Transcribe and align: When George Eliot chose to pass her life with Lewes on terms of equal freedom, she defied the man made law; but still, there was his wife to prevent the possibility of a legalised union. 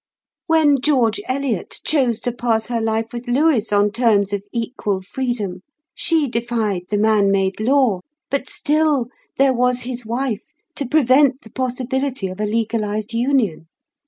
When 0.47 0.81
George 0.81 1.21
Eliot 1.27 1.79
chose 1.85 2.19
to 2.21 2.31
pass 2.31 2.69
her 2.69 2.81
life 2.81 3.13
with 3.13 3.27
Lewes 3.27 3.71
on 3.71 3.91
terms 3.91 4.33
of 4.33 4.43
equal 4.51 5.03
freedom, 5.03 5.61
she 5.93 6.27
defied 6.27 6.85
the 6.89 6.97
man 6.97 7.29
made 7.29 7.59
law; 7.59 7.99
but 8.31 8.49
still, 8.49 9.09
there 9.37 9.53
was 9.53 9.81
his 9.81 10.03
wife 10.03 10.41
to 10.77 10.87
prevent 10.87 11.41
the 11.43 11.51
possibility 11.51 12.25
of 12.29 12.39
a 12.41 12.47
legalised 12.47 13.13
union. 13.13 13.67